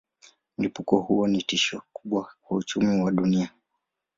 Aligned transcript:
Mlipuko 0.57 0.99
huo 0.99 1.27
ni 1.27 1.41
tishio 1.43 1.81
kubwa 1.93 2.31
kwa 2.41 2.57
uchumi 2.57 3.01
wa 3.01 3.11
dunia. 3.11 3.49